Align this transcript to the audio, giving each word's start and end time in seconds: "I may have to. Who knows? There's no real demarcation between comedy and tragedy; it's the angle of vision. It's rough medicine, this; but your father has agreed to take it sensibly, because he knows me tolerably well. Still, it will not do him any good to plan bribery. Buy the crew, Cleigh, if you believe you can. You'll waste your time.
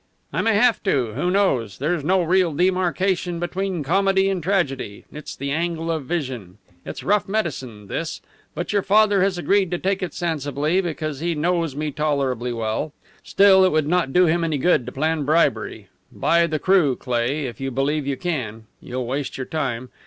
"I 0.33 0.41
may 0.41 0.55
have 0.55 0.81
to. 0.85 1.13
Who 1.13 1.29
knows? 1.29 1.77
There's 1.77 2.03
no 2.03 2.23
real 2.23 2.53
demarcation 2.53 3.39
between 3.39 3.83
comedy 3.83 4.29
and 4.29 4.41
tragedy; 4.41 5.05
it's 5.13 5.35
the 5.35 5.51
angle 5.51 5.91
of 5.91 6.05
vision. 6.05 6.57
It's 6.83 7.03
rough 7.03 7.27
medicine, 7.29 7.85
this; 7.85 8.19
but 8.55 8.73
your 8.73 8.81
father 8.81 9.21
has 9.21 9.37
agreed 9.37 9.69
to 9.69 9.77
take 9.77 10.01
it 10.01 10.15
sensibly, 10.15 10.81
because 10.81 11.19
he 11.19 11.35
knows 11.35 11.75
me 11.75 11.91
tolerably 11.91 12.51
well. 12.51 12.93
Still, 13.23 13.63
it 13.63 13.69
will 13.71 13.83
not 13.83 14.11
do 14.11 14.25
him 14.25 14.43
any 14.43 14.57
good 14.57 14.87
to 14.87 14.91
plan 14.91 15.23
bribery. 15.23 15.87
Buy 16.11 16.47
the 16.47 16.57
crew, 16.57 16.95
Cleigh, 16.95 17.45
if 17.47 17.61
you 17.61 17.69
believe 17.69 18.07
you 18.07 18.17
can. 18.17 18.63
You'll 18.81 19.05
waste 19.05 19.37
your 19.37 19.45
time. 19.45 19.89